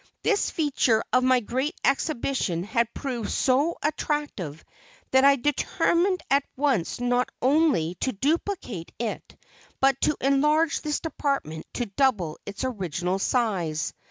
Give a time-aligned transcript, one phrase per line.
[0.23, 4.65] This feature of my great exhibition had proved so attractive
[5.11, 9.37] that I determined at once not only to duplicate it,
[9.79, 13.93] but to enlarge this department to double its original size.